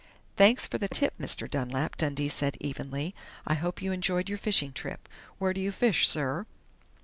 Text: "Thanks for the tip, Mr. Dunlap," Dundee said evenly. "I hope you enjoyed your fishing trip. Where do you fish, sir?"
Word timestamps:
"Thanks 0.35 0.65
for 0.65 0.79
the 0.79 0.87
tip, 0.89 1.13
Mr. 1.19 1.47
Dunlap," 1.47 1.95
Dundee 1.97 2.27
said 2.27 2.57
evenly. 2.59 3.13
"I 3.45 3.53
hope 3.53 3.83
you 3.83 3.91
enjoyed 3.91 4.29
your 4.29 4.37
fishing 4.39 4.73
trip. 4.73 5.07
Where 5.37 5.53
do 5.53 5.61
you 5.61 5.71
fish, 5.71 6.07
sir?" 6.07 6.47